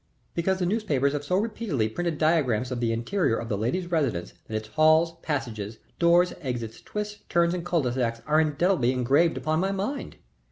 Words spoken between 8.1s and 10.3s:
are indelibly engraved upon my mind.